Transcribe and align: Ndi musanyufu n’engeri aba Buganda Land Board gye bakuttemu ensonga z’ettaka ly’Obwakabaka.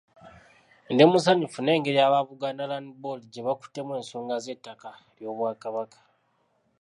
Ndi 0.93 1.03
musanyufu 1.11 1.59
n’engeri 1.61 1.99
aba 2.07 2.27
Buganda 2.29 2.69
Land 2.71 2.89
Board 3.01 3.21
gye 3.31 3.41
bakuttemu 3.47 3.91
ensonga 3.99 4.35
z’ettaka 4.43 4.89
ly’Obwakabaka. 5.17 5.99